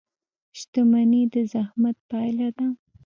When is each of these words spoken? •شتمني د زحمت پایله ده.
•شتمني 0.59 1.21
د 1.33 1.35
زحمت 1.51 1.97
پایله 2.09 2.49
ده. 2.57 2.67